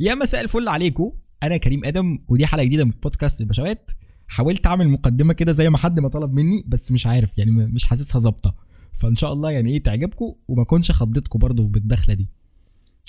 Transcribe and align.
يا 0.00 0.14
مساء 0.14 0.40
الفل 0.40 0.68
عليكم 0.68 1.12
أنا 1.42 1.56
كريم 1.56 1.84
آدم 1.84 2.18
ودي 2.28 2.46
حلقة 2.46 2.64
جديدة 2.64 2.84
من 2.84 2.90
بودكاست 3.02 3.40
البشوات 3.40 3.90
حاولت 4.28 4.66
أعمل 4.66 4.88
مقدمة 4.88 5.32
كده 5.34 5.52
زي 5.52 5.70
ما 5.70 5.78
حد 5.78 6.00
ما 6.00 6.08
طلب 6.08 6.32
مني 6.32 6.64
بس 6.66 6.92
مش 6.92 7.06
عارف 7.06 7.38
يعني 7.38 7.50
مش 7.50 7.84
حاسسها 7.84 8.18
ظابطة. 8.18 8.54
فإن 8.92 9.16
شاء 9.16 9.32
الله 9.32 9.50
يعني 9.50 9.70
إيه 9.72 9.82
تعجبكم 9.82 10.34
وما 10.48 10.62
أكونش 10.62 10.90
خضتكم 10.90 11.38
برضو 11.38 11.66
بالدخلة 11.66 12.14
دي. 12.14 12.28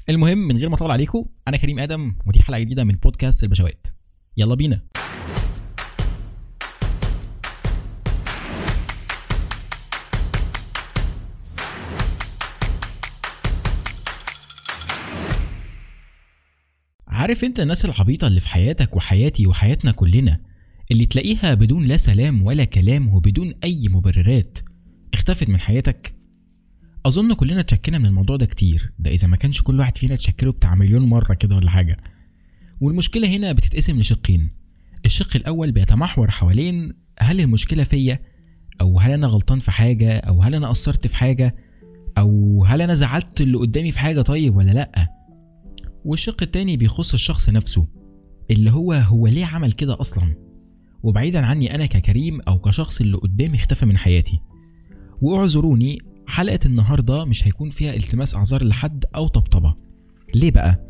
المهم 0.09 0.37
من 0.37 0.57
غير 0.57 0.69
ما 0.69 0.75
أطول 0.75 0.91
عليكم 0.91 1.25
أنا 1.47 1.57
كريم 1.57 1.79
آدم 1.79 2.15
ودي 2.27 2.41
حلقة 2.41 2.59
جديدة 2.59 2.83
من 2.83 2.95
بودكاست 2.95 3.43
البشوات 3.43 3.87
يلا 4.37 4.55
بينا. 4.55 4.81
عارف 17.25 17.43
انت 17.43 17.59
الناس 17.59 17.85
العبيطة 17.85 18.27
اللي 18.27 18.39
في 18.39 18.47
حياتك 18.47 18.95
وحياتي 18.95 19.47
وحياتنا 19.47 19.91
كلنا 19.91 20.39
اللي 20.91 21.05
تلاقيها 21.05 21.53
بدون 21.53 21.85
لا 21.85 21.97
سلام 21.97 22.43
ولا 22.43 22.63
كلام 22.63 23.13
وبدون 23.13 23.53
أي 23.63 23.87
مبررات 23.89 24.59
اختفت 25.13 25.49
من 25.49 25.59
حياتك؟ 25.59 26.15
أظن 27.05 27.33
كلنا 27.33 27.59
اتشكينا 27.59 27.97
من 27.97 28.05
الموضوع 28.05 28.35
ده 28.35 28.45
كتير 28.45 28.93
ده 28.99 29.11
إذا 29.11 29.27
ما 29.27 29.37
كانش 29.37 29.61
كل 29.61 29.79
واحد 29.79 29.97
فينا 29.97 30.13
اتشكله 30.13 30.51
بتاع 30.51 30.75
مليون 30.75 31.01
مرة 31.01 31.33
كده 31.33 31.55
ولا 31.55 31.69
حاجة. 31.69 31.97
والمشكلة 32.81 33.27
هنا 33.27 33.51
بتتقسم 33.51 33.99
لشقين 33.99 34.49
الشق 35.05 35.35
الأول 35.35 35.71
بيتمحور 35.71 36.31
حوالين 36.31 36.93
هل 37.19 37.39
المشكلة 37.39 37.83
فيا 37.83 38.19
أو 38.81 38.99
هل 38.99 39.11
أنا 39.11 39.27
غلطان 39.27 39.59
في 39.59 39.71
حاجة 39.71 40.17
أو 40.17 40.41
هل 40.41 40.55
أنا 40.55 40.67
قصرت 40.69 41.07
في 41.07 41.15
حاجة 41.15 41.55
أو 42.17 42.63
هل 42.65 42.81
أنا 42.81 42.95
زعلت 42.95 43.41
اللي 43.41 43.57
قدامي 43.57 43.91
في 43.91 43.99
حاجة 43.99 44.21
طيب 44.21 44.55
ولا 44.55 44.71
لأ. 44.71 45.14
والشق 46.05 46.43
التاني 46.43 46.77
بيخص 46.77 47.13
الشخص 47.13 47.49
نفسه 47.49 47.87
اللي 48.51 48.71
هو 48.71 48.93
هو 48.93 49.27
ليه 49.27 49.45
عمل 49.45 49.71
كده 49.71 50.01
أصلا؟ 50.01 50.35
وبعيدا 51.03 51.45
عني 51.45 51.75
أنا 51.75 51.85
ككريم 51.85 52.41
أو 52.41 52.59
كشخص 52.59 53.01
اللي 53.01 53.17
قدامي 53.17 53.55
اختفى 53.57 53.85
من 53.85 53.97
حياتي. 53.97 54.39
واعذروني 55.21 55.97
حلقة 56.27 56.59
النهاردة 56.65 57.25
مش 57.25 57.47
هيكون 57.47 57.69
فيها 57.69 57.93
التماس 57.93 58.35
أعذار 58.35 58.63
لحد 58.63 59.05
أو 59.15 59.27
طبطبة. 59.27 59.75
ليه 60.35 60.51
بقى؟ 60.51 60.85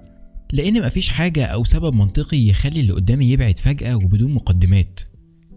لأن 0.54 0.86
مفيش 0.86 1.10
حاجة 1.10 1.46
أو 1.46 1.64
سبب 1.64 1.94
منطقي 1.94 2.48
يخلي 2.48 2.80
اللي 2.80 2.94
قدامي 2.94 3.30
يبعد 3.30 3.60
فجأة 3.60 3.96
وبدون 3.96 4.34
مقدمات. 4.34 5.00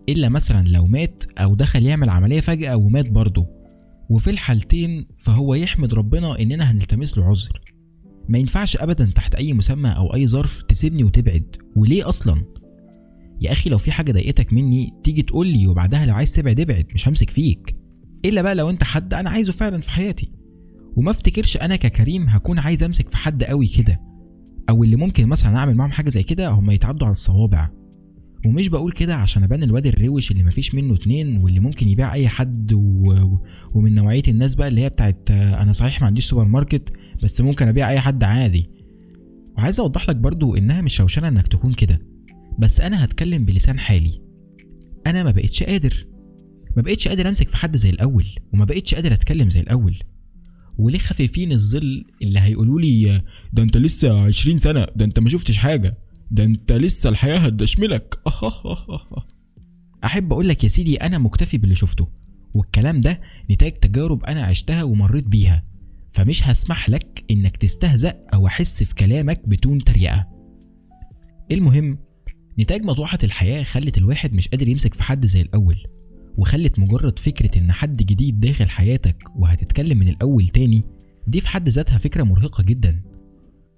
إلا 0.08 0.28
مثلا 0.28 0.68
لو 0.68 0.86
مات 0.86 1.24
أو 1.38 1.54
دخل 1.54 1.86
يعمل 1.86 2.10
عملية 2.10 2.40
فجأة 2.40 2.76
ومات 2.76 3.10
برضه. 3.10 3.46
وفي 4.10 4.30
الحالتين 4.30 5.06
فهو 5.18 5.54
يحمد 5.54 5.94
ربنا 5.94 6.40
إننا 6.40 6.70
هنلتمس 6.70 7.18
له 7.18 7.24
عذر. 7.24 7.60
ما 8.28 8.38
ينفعش 8.38 8.76
ابدا 8.76 9.10
تحت 9.14 9.34
أي 9.34 9.52
مسمى 9.52 9.90
أو 9.90 10.14
أي 10.14 10.26
ظرف 10.26 10.62
تسيبني 10.62 11.04
وتبعد. 11.04 11.56
وليه 11.76 12.08
أصلا؟ 12.08 12.44
يا 13.40 13.52
أخي 13.52 13.70
لو 13.70 13.78
في 13.78 13.92
حاجة 13.92 14.12
ضايقتك 14.12 14.52
مني 14.52 14.92
تيجي 15.04 15.22
تقول 15.22 15.46
لي 15.46 15.66
وبعدها 15.66 16.06
لو 16.06 16.14
عايز 16.14 16.32
تبعد 16.32 16.60
ابعد 16.60 16.86
مش 16.94 17.08
همسك 17.08 17.30
فيك. 17.30 17.76
إلا 18.24 18.42
بقى 18.42 18.54
لو 18.54 18.70
أنت 18.70 18.84
حد 18.84 19.14
أنا 19.14 19.30
عايزه 19.30 19.52
فعلا 19.52 19.80
في 19.80 19.90
حياتي. 19.90 20.30
وما 20.96 21.10
افتكرش 21.10 21.56
أنا 21.56 21.76
ككريم 21.76 22.28
هكون 22.28 22.58
عايز 22.58 22.82
أمسك 22.82 23.08
في 23.10 23.16
حد 23.16 23.44
قوي 23.44 23.66
كده. 23.66 24.00
أو 24.70 24.84
اللي 24.84 24.96
ممكن 24.96 25.26
مثلا 25.26 25.56
أعمل 25.56 25.74
معاهم 25.74 25.92
حاجة 25.92 26.10
زي 26.10 26.22
كده 26.22 26.48
هم 26.48 26.70
يتعدوا 26.70 27.06
على 27.06 27.12
الصوابع. 27.12 27.70
ومش 28.46 28.68
بقول 28.68 28.92
كده 28.92 29.14
عشان 29.16 29.42
أبان 29.42 29.62
الواد 29.62 29.86
الروش 29.86 30.30
اللي 30.30 30.44
مفيش 30.44 30.74
منه 30.74 30.94
اتنين 30.94 31.36
واللي 31.36 31.60
ممكن 31.60 31.88
يبيع 31.88 32.12
أي 32.12 32.28
حد 32.28 32.72
و... 32.72 33.14
ومن 33.74 33.94
نوعية 33.94 34.22
الناس 34.28 34.54
بقى 34.54 34.68
اللي 34.68 34.80
هي 34.80 34.88
بتاعت 34.88 35.30
أنا 35.30 35.72
صحيح 35.72 36.00
ما 36.00 36.06
عنديش 36.06 36.24
سوبر 36.26 36.44
ماركت 36.44 36.92
بس 37.22 37.40
ممكن 37.40 37.68
أبيع 37.68 37.90
أي 37.90 38.00
حد 38.00 38.24
عادي. 38.24 38.70
وعايز 39.58 39.80
أوضح 39.80 40.08
لك 40.08 40.16
برضو 40.16 40.56
إنها 40.56 40.80
مش 40.80 40.96
شوشنة 40.96 41.28
إنك 41.28 41.48
تكون 41.48 41.74
كده. 41.74 42.00
بس 42.58 42.80
أنا 42.80 43.04
هتكلم 43.04 43.44
بلسان 43.44 43.78
حالي. 43.78 44.20
أنا 45.06 45.22
ما 45.24 45.30
بقتش 45.30 45.62
قادر. 45.62 46.06
ما 46.76 46.82
بقتش 46.82 47.08
قادر 47.08 47.28
أمسك 47.28 47.48
في 47.48 47.56
حد 47.56 47.76
زي 47.76 47.90
الأول 47.90 48.26
وما 48.52 48.64
بقتش 48.64 48.94
قادر 48.94 49.12
أتكلم 49.12 49.50
زي 49.50 49.60
الأول. 49.60 49.96
وليه 50.78 50.98
خفيفين 50.98 51.52
الظل 51.52 52.04
اللي 52.22 52.40
هيقولوا 52.40 52.80
لي 52.80 53.22
ده 53.52 53.62
أنت 53.62 53.76
لسه 53.76 54.20
20 54.24 54.56
سنة 54.56 54.86
ده 54.96 55.04
أنت 55.04 55.18
ما 55.20 55.28
شفتش 55.28 55.56
حاجة. 55.56 55.98
ده 56.30 56.44
انت 56.44 56.72
لسه 56.72 57.10
الحياة 57.10 57.38
هتدشملك. 57.38 58.14
أحب 60.04 60.32
أقول 60.32 60.48
لك 60.48 60.64
يا 60.64 60.68
سيدي 60.68 60.96
أنا 60.96 61.18
مكتفي 61.18 61.58
باللي 61.58 61.74
شفته 61.74 62.08
والكلام 62.54 63.00
ده 63.00 63.20
نتاج 63.50 63.72
تجارب 63.72 64.24
أنا 64.24 64.42
عشتها 64.42 64.82
ومريت 64.82 65.28
بيها. 65.28 65.64
فمش 66.10 66.48
هسمح 66.48 66.90
لك 66.90 67.24
إنك 67.30 67.56
تستهزأ 67.56 68.14
أو 68.34 68.46
أحس 68.46 68.82
في 68.82 68.94
كلامك 68.94 69.48
بدون 69.48 69.84
تريقة. 69.84 70.26
المهم 71.50 71.98
نتاج 72.58 72.82
مطوحة 72.82 73.18
الحياة 73.24 73.62
خلت 73.62 73.98
الواحد 73.98 74.32
مش 74.32 74.48
قادر 74.48 74.68
يمسك 74.68 74.94
في 74.94 75.02
حد 75.02 75.26
زي 75.26 75.40
الأول 75.40 75.76
وخلت 76.36 76.78
مجرد 76.78 77.18
فكرة 77.18 77.58
إن 77.58 77.72
حد 77.72 77.96
جديد 77.96 78.40
داخل 78.40 78.68
حياتك 78.68 79.16
وهتتكلم 79.36 79.98
من 79.98 80.08
الأول 80.08 80.48
تاني 80.48 80.82
دي 81.26 81.40
في 81.40 81.48
حد 81.48 81.68
ذاتها 81.68 81.98
فكرة 81.98 82.22
مرهقة 82.22 82.62
جدا. 82.62 83.02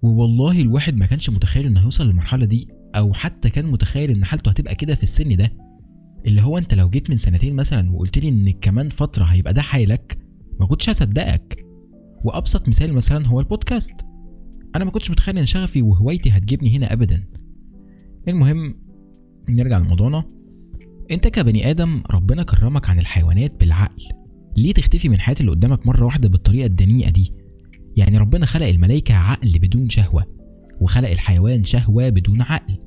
ووالله 0.03 0.61
الواحد 0.61 0.97
ما 0.97 1.07
كانش 1.07 1.31
متخيل 1.31 1.67
إنه 1.67 1.81
هيوصل 1.81 2.07
للمرحلة 2.07 2.45
دي 2.47 2.69
أو 2.95 3.13
حتى 3.13 3.51
كان 3.51 3.67
متخيل 3.67 4.11
إن 4.11 4.25
حالته 4.25 4.49
هتبقى 4.51 4.75
كده 4.75 4.95
في 4.95 5.03
السن 5.03 5.37
ده. 5.37 5.53
اللي 6.27 6.43
هو 6.43 6.59
أنت 6.59 6.75
لو 6.75 6.91
جيت 6.91 7.11
من 7.11 7.17
سنتين 7.17 7.55
مثلا 7.57 7.93
وقلت 7.93 8.19
لي 8.19 8.29
إن 8.29 8.51
كمان 8.51 8.89
فترة 8.89 9.25
هيبقى 9.25 9.55
ده 9.55 9.63
حالك 9.63 10.19
ما 10.61 10.67
كنتش 10.67 10.91
هصدقك. 10.91 11.67
وأبسط 12.25 12.69
مثال 12.69 12.93
مثلا 12.93 13.27
هو 13.27 13.41
البودكاست. 13.41 13.95
أنا 14.77 14.85
ما 14.85 14.91
كنتش 14.91 15.11
متخيل 15.11 15.39
إن 15.39 15.47
شغفي 15.47 15.83
وهوايتي 15.83 16.31
هتجيبني 16.31 16.77
هنا 16.77 16.93
ابدا. 16.93 17.25
المهم 18.29 18.75
نرجع 19.49 19.79
لموضوعنا. 19.79 20.25
أنت 21.11 21.29
كبني 21.29 21.71
آدم 21.71 22.03
ربنا 22.11 22.43
كرمك 22.43 22.91
عن 22.91 22.99
الحيوانات 22.99 23.61
بالعقل. 23.61 24.03
ليه 24.57 24.73
تختفي 24.73 25.09
من 25.09 25.21
حياة 25.21 25.37
اللي 25.41 25.51
قدامك 25.51 25.87
مرة 25.87 26.05
واحدة 26.05 26.29
بالطريقة 26.29 26.67
الدنيئة 26.67 27.11
دي؟ 27.11 27.33
يعني 27.97 28.19
ربنا 28.19 28.47
خلق 28.47 28.67
الملائكة 28.67 29.15
عقل 29.15 29.59
بدون 29.59 29.91
شهوة 29.91 30.27
وخلق 30.81 31.11
الحيوان 31.11 31.65
شهوة 31.65 32.09
بدون 32.09 32.43
عقل 32.43 32.79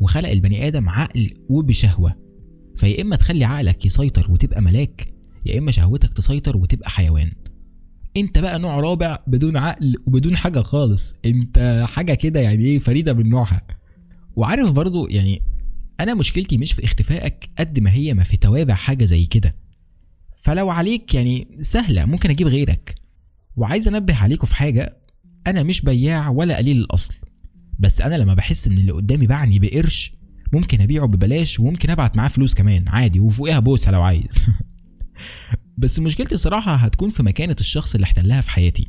وخلق 0.00 0.28
البني 0.28 0.66
آدم 0.68 0.88
عقل 0.88 1.34
وبشهوة. 1.48 2.14
فيا 2.76 3.02
إما 3.02 3.16
تخلي 3.16 3.44
عقلك 3.44 3.86
يسيطر 3.86 4.30
وتبقى 4.32 4.62
ملاك 4.62 5.14
يا 5.46 5.58
إما 5.58 5.70
شهوتك 5.70 6.12
تسيطر 6.12 6.56
وتبقى 6.56 6.90
حيوان. 6.90 7.32
أنت 8.16 8.38
بقى 8.38 8.58
نوع 8.58 8.80
رابع 8.80 9.18
بدون 9.26 9.56
عقل 9.56 9.96
وبدون 10.06 10.36
حاجة 10.36 10.60
خالص. 10.60 11.14
أنت 11.24 11.84
حاجة 11.88 12.14
كده 12.14 12.40
يعني 12.40 12.64
إيه 12.64 12.78
فريدة 12.78 13.12
من 13.14 13.28
نوعها. 13.28 13.62
وعارف 14.36 14.70
برضو 14.70 15.06
يعني 15.08 15.42
أنا 16.00 16.14
مشكلتي 16.14 16.58
مش 16.58 16.72
في 16.72 16.84
اختفائك 16.84 17.50
قد 17.58 17.80
ما 17.80 17.92
هي 17.92 18.14
ما 18.14 18.24
في 18.24 18.36
توابع 18.36 18.74
حاجة 18.74 19.04
زي 19.04 19.26
كده. 19.26 19.56
فلو 20.36 20.70
عليك 20.70 21.14
يعني 21.14 21.48
سهلة 21.60 22.04
ممكن 22.04 22.30
أجيب 22.30 22.46
غيرك. 22.46 22.94
وعايز 23.60 23.88
انبه 23.88 24.14
عليكم 24.14 24.46
في 24.46 24.54
حاجة 24.54 24.96
أنا 25.46 25.62
مش 25.62 25.80
بياع 25.80 26.28
ولا 26.28 26.56
قليل 26.56 26.76
الأصل. 26.76 27.14
بس 27.78 28.00
أنا 28.00 28.14
لما 28.14 28.34
بحس 28.34 28.66
إن 28.66 28.78
اللي 28.78 28.92
قدامي 28.92 29.26
باعني 29.26 29.58
بقرش 29.58 30.12
ممكن 30.52 30.80
أبيعه 30.80 31.06
ببلاش 31.06 31.60
وممكن 31.60 31.90
أبعت 31.90 32.16
معاه 32.16 32.28
فلوس 32.28 32.54
كمان 32.54 32.88
عادي 32.88 33.20
وفوقها 33.20 33.58
بوسة 33.58 33.90
لو 33.90 34.02
عايز. 34.02 34.46
بس 35.78 35.98
مشكلتي 35.98 36.36
صراحة 36.36 36.74
هتكون 36.74 37.10
في 37.10 37.22
مكانة 37.22 37.56
الشخص 37.60 37.94
اللي 37.94 38.04
احتلها 38.04 38.40
في 38.40 38.50
حياتي. 38.50 38.86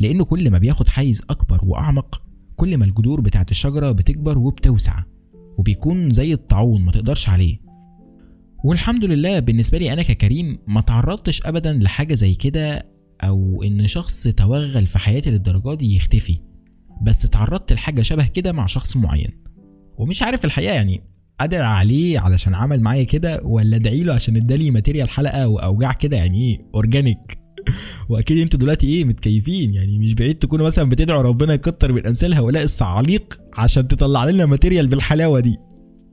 لأنه 0.00 0.24
كل 0.24 0.50
ما 0.50 0.58
بياخد 0.58 0.88
حيز 0.88 1.22
أكبر 1.30 1.60
وأعمق 1.62 2.22
كل 2.56 2.76
ما 2.76 2.84
الجذور 2.84 3.20
بتاعت 3.20 3.50
الشجرة 3.50 3.92
بتكبر 3.92 4.38
وبتوسع 4.38 5.02
وبيكون 5.58 6.12
زي 6.12 6.32
الطاعون 6.32 6.84
ما 6.84 6.92
تقدرش 6.92 7.28
عليه. 7.28 7.58
والحمد 8.64 9.04
لله 9.04 9.38
بالنسبة 9.38 9.78
لي 9.78 9.92
أنا 9.92 10.02
ككريم 10.02 10.58
ما 10.66 10.80
تعرضتش 10.80 11.42
أبدا 11.46 11.72
لحاجة 11.72 12.14
زي 12.14 12.34
كده 12.34 12.97
أو 13.22 13.62
إن 13.62 13.86
شخص 13.86 14.22
توغل 14.22 14.86
في 14.86 14.98
حياتي 14.98 15.30
للدرجة 15.30 15.74
دي 15.74 15.96
يختفي. 15.96 16.38
بس 17.02 17.22
تعرضت 17.22 17.72
لحاجة 17.72 18.02
شبه 18.02 18.26
كده 18.26 18.52
مع 18.52 18.66
شخص 18.66 18.96
معين. 18.96 19.30
ومش 19.98 20.22
عارف 20.22 20.44
الحقيقة 20.44 20.74
يعني 20.74 21.02
أدعي 21.40 21.62
عليه 21.62 22.18
علشان 22.18 22.54
عمل 22.54 22.80
معايا 22.80 23.04
كده 23.04 23.40
ولا 23.44 23.76
أدعي 23.76 24.02
له 24.02 24.14
عشان 24.14 24.36
ادالي 24.36 24.70
material 24.70 25.08
حلقة 25.08 25.48
واوجاع 25.48 25.92
كده 25.92 26.16
يعني 26.16 26.38
إيه 26.38 26.60
organic 26.74 27.38
وأكيد 28.08 28.38
أنتوا 28.38 28.60
دلوقتي 28.60 28.86
إيه 28.86 29.04
متكيفين 29.04 29.74
يعني 29.74 29.98
مش 29.98 30.14
بعيد 30.14 30.38
تكونوا 30.38 30.66
مثلا 30.66 30.88
بتدعوا 30.88 31.22
ربنا 31.22 31.54
يكتر 31.54 31.92
من 31.92 32.06
أمثال 32.06 32.34
هؤلاء 32.34 32.62
الصعاليق 32.62 33.40
عشان 33.52 33.88
تطلع 33.88 34.24
لنا 34.24 34.46
material 34.46 34.86
بالحلاوة 34.86 35.40
دي. 35.40 35.56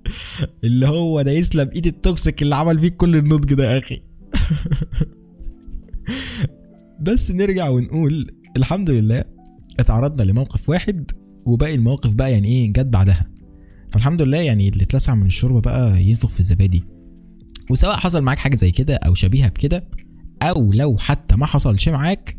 اللي 0.64 0.88
هو 0.88 1.22
ده 1.22 1.32
يسلم 1.32 1.70
إيد 1.76 1.88
ال 1.88 1.97
toxic 1.97 2.42
اللي 2.42 2.56
عمل 2.56 2.80
فيك 2.80 2.96
كل 2.96 3.16
النضج 3.16 3.54
ده 3.54 3.74
يا 3.74 3.80
أخي. 3.80 4.02
بس 7.06 7.32
نرجع 7.32 7.70
ونقول 7.70 8.32
الحمد 8.58 8.90
لله 8.90 9.24
اتعرضنا 9.80 10.24
لموقف 10.24 10.70
واحد 10.70 11.12
وباقي 11.46 11.76
المواقف 11.76 12.14
بقى 12.14 12.32
يعني 12.32 12.48
إيه 12.48 12.74
جت 12.74 12.86
بعدها. 12.86 13.26
فالحمد 13.92 14.22
لله 14.22 14.38
يعني 14.38 14.70
اللي 14.70 14.84
اتلسع 14.84 15.16
من 15.16 15.26
الشوربة 15.26 15.62
بقى 15.62 16.04
ينفخ 16.04 16.30
في 16.30 16.40
الزبادي. 16.40 16.84
وسواء 17.72 17.96
حصل 17.98 18.22
معاك 18.22 18.38
حاجة 18.38 18.56
زي 18.56 18.72
كده 18.72 18.96
أو 18.96 19.14
شبيهة 19.14 19.50
بكده 19.50 19.88
أو 20.42 20.74
لو 20.74 20.98
حتى 20.98 21.36
ما 21.36 21.46
حصلش 21.46 21.90
معاك 21.90 22.38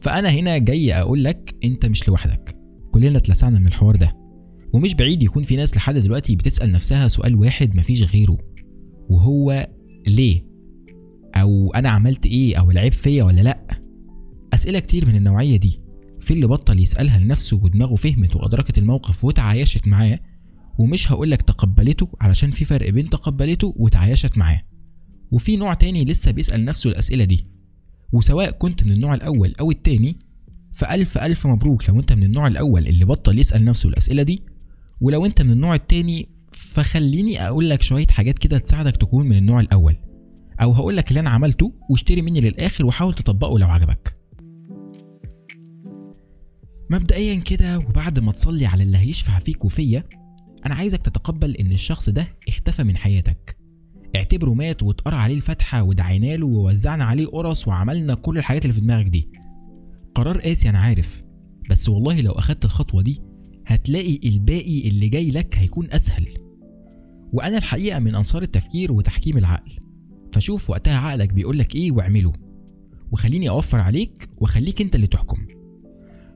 فأنا 0.00 0.28
هنا 0.28 0.58
جاي 0.58 0.94
أقول 0.94 1.24
لك 1.24 1.54
أنت 1.64 1.86
مش 1.86 2.08
لوحدك. 2.08 2.56
كلنا 2.90 3.18
اتلسعنا 3.18 3.58
من 3.58 3.66
الحوار 3.66 3.96
ده. 3.96 4.16
ومش 4.72 4.94
بعيد 4.94 5.22
يكون 5.22 5.42
في 5.42 5.56
ناس 5.56 5.76
لحد 5.76 5.94
دلوقتي 5.94 6.36
بتسأل 6.36 6.72
نفسها 6.72 7.08
سؤال 7.08 7.34
واحد 7.34 7.76
مفيش 7.76 8.02
غيره. 8.14 8.38
وهو 9.08 9.68
ليه؟ 10.06 10.50
أو 11.34 11.72
أنا 11.74 11.88
عملت 11.88 12.26
إيه؟ 12.26 12.56
أو 12.56 12.70
العيب 12.70 12.92
فيا 12.92 13.24
ولا 13.24 13.40
لأ؟ 13.40 13.79
أسئلة 14.60 14.78
كتير 14.78 15.06
من 15.06 15.16
النوعية 15.16 15.56
دي. 15.56 15.80
في 16.20 16.34
اللي 16.34 16.46
بطل 16.46 16.80
يسألها 16.80 17.18
لنفسه 17.18 17.60
ودماغه 17.62 17.94
فهمت 17.94 18.36
وأدركت 18.36 18.78
الموقف 18.78 19.24
وتعايشت 19.24 19.88
معاه 19.88 20.18
ومش 20.78 21.12
هقولك 21.12 21.42
تقبلته 21.42 22.08
علشان 22.20 22.50
في 22.50 22.64
فرق 22.64 22.90
بين 22.90 23.10
تقبلته 23.10 23.74
وتعايشت 23.76 24.38
معاه. 24.38 24.62
وفي 25.30 25.56
نوع 25.56 25.74
تاني 25.74 26.04
لسه 26.04 26.30
بيسأل 26.30 26.64
نفسه 26.64 26.90
الأسئلة 26.90 27.24
دي. 27.24 27.46
وسواء 28.12 28.50
كنت 28.50 28.84
من 28.84 28.92
النوع 28.92 29.14
الأول 29.14 29.54
أو 29.60 29.70
التاني 29.70 30.16
فألف 30.72 31.18
ألف 31.18 31.46
مبروك 31.46 31.88
لو 31.88 32.00
أنت 32.00 32.12
من 32.12 32.22
النوع 32.22 32.46
الأول 32.46 32.86
اللي 32.86 33.04
بطل 33.04 33.38
يسأل 33.38 33.64
نفسه 33.64 33.88
الأسئلة 33.88 34.22
دي. 34.22 34.42
ولو 35.00 35.26
أنت 35.26 35.42
من 35.42 35.50
النوع 35.50 35.74
التاني 35.74 36.28
فخليني 36.52 37.46
أقول 37.46 37.70
لك 37.70 37.82
شوية 37.82 38.06
حاجات 38.06 38.38
كده 38.38 38.58
تساعدك 38.58 38.96
تكون 38.96 39.26
من 39.28 39.36
النوع 39.36 39.60
الأول. 39.60 39.96
أو 40.62 40.72
هقول 40.72 40.96
لك 40.96 41.08
اللي 41.08 41.20
أنا 41.20 41.30
عملته 41.30 41.72
واشتري 41.90 42.22
مني 42.22 42.40
للآخر 42.40 42.86
وحاول 42.86 43.14
تطبقه 43.14 43.58
لو 43.58 43.66
عجبك. 43.66 44.19
مبدئيا 46.90 47.34
كده 47.34 47.78
وبعد 47.78 48.18
ما 48.18 48.32
تصلي 48.32 48.66
على 48.66 48.82
اللي 48.82 48.98
هيشفع 48.98 49.38
فيك 49.38 49.64
وفيا 49.64 50.04
أنا 50.66 50.74
عايزك 50.74 51.02
تتقبل 51.02 51.56
إن 51.56 51.72
الشخص 51.72 52.08
ده 52.08 52.28
اختفى 52.48 52.82
من 52.84 52.96
حياتك. 52.96 53.56
اعتبره 54.16 54.54
مات 54.54 54.82
واتقرأ 54.82 55.14
عليه 55.14 55.34
الفاتحة 55.34 55.82
ودعينا 55.82 56.36
له 56.36 56.46
ووزعنا 56.46 57.04
عليه 57.04 57.26
قرص 57.26 57.68
وعملنا 57.68 58.14
كل 58.14 58.38
الحاجات 58.38 58.62
اللي 58.62 58.72
في 58.74 58.80
دماغك 58.80 59.06
دي. 59.06 59.28
قرار 60.14 60.40
قاسي 60.40 60.68
أنا 60.68 60.78
عارف. 60.78 61.22
بس 61.70 61.88
والله 61.88 62.20
لو 62.20 62.32
أخدت 62.32 62.64
الخطوة 62.64 63.02
دي 63.02 63.20
هتلاقي 63.66 64.20
الباقي 64.24 64.88
اللي 64.88 65.08
جاي 65.08 65.30
لك 65.30 65.58
هيكون 65.58 65.88
أسهل. 65.90 66.26
وأنا 67.32 67.58
الحقيقة 67.58 67.98
من 67.98 68.14
أنصار 68.14 68.42
التفكير 68.42 68.92
وتحكيم 68.92 69.38
العقل. 69.38 69.72
فشوف 70.32 70.70
وقتها 70.70 70.98
عقلك 70.98 71.32
بيقولك 71.32 71.74
إيه 71.74 71.92
واعمله. 71.92 72.32
وخليني 73.12 73.48
أوفر 73.48 73.80
عليك 73.80 74.28
وخليك 74.36 74.80
أنت 74.80 74.94
اللي 74.94 75.06
تحكم. 75.06 75.46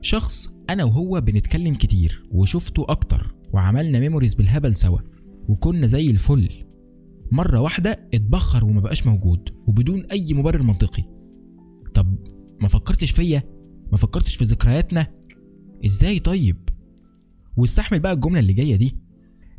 شخص 0.05 0.47
أنا 0.69 0.83
وهو 0.83 1.21
بنتكلم 1.21 1.75
كتير 1.75 2.23
وشفته 2.31 2.85
أكتر 2.89 3.35
وعملنا 3.53 3.99
ميموريز 3.99 4.33
بالهبل 4.33 4.75
سوا 4.75 4.99
وكنا 5.47 5.87
زي 5.87 6.09
الفل. 6.09 6.49
مرة 7.31 7.59
واحدة 7.59 8.09
اتبخر 8.13 8.65
وما 8.65 8.81
بقاش 8.81 9.07
موجود 9.07 9.49
وبدون 9.67 10.05
أي 10.05 10.33
مبرر 10.33 10.61
منطقي. 10.61 11.03
طب 11.93 12.15
ما 12.61 12.67
فكرتش 12.67 13.11
فيا؟ 13.11 13.43
ما 13.91 13.97
فكرتش 13.97 14.35
في 14.35 14.43
ذكرياتنا؟ 14.43 15.07
إزاي 15.85 16.19
طيب؟ 16.19 16.69
واستحمل 17.57 17.99
بقى 17.99 18.13
الجملة 18.13 18.39
اللي 18.39 18.53
جاية 18.53 18.75
دي. 18.75 18.97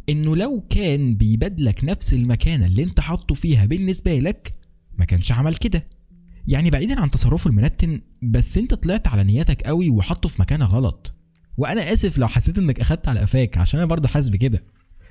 إنه 0.08 0.36
لو 0.36 0.60
كان 0.70 1.16
بيبادلك 1.16 1.84
نفس 1.84 2.14
المكانة 2.14 2.66
اللي 2.66 2.82
أنت 2.82 3.00
حاطه 3.00 3.34
فيها 3.34 3.66
بالنسبة 3.66 4.18
لك 4.18 4.52
ما 4.98 5.04
كانش 5.04 5.32
عمل 5.32 5.54
كده. 5.54 5.88
يعني 6.46 6.70
بعيدا 6.70 7.00
عن 7.00 7.10
تصرفه 7.10 7.50
المنتن 7.50 8.00
بس 8.22 8.58
أنت 8.58 8.74
طلعت 8.74 9.08
على 9.08 9.24
نياتك 9.24 9.62
قوي 9.62 9.90
وحطه 9.90 10.28
في 10.28 10.42
مكانة 10.42 10.66
غلط. 10.66 11.12
وأنا 11.56 11.92
آسف 11.92 12.18
لو 12.18 12.28
حسيت 12.28 12.58
إنك 12.58 12.80
أخدت 12.80 13.08
على 13.08 13.20
قفاك 13.20 13.58
عشان 13.58 13.80
أنا 13.80 13.88
برضه 13.88 14.08
حاسس 14.08 14.28
بكده. 14.28 14.64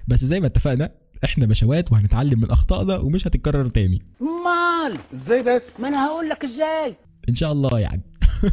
بس 0.07 0.25
زي 0.25 0.39
ما 0.39 0.47
اتفقنا 0.47 0.91
إحنا 1.23 1.45
بشوات 1.45 1.91
وهنتعلم 1.91 2.39
من 2.39 2.51
أخطائنا 2.51 2.97
ومش 2.97 3.27
هتتكرر 3.27 3.69
تاني. 3.69 4.01
مال! 4.19 4.99
إزاي 5.13 5.43
بس؟ 5.43 5.79
ما 5.79 5.87
أنا 5.87 6.07
هقول 6.07 6.29
لك 6.29 6.43
إزاي. 6.43 6.95
إن 7.29 7.35
شاء 7.35 7.51
الله 7.51 7.79
يعني. 7.79 8.01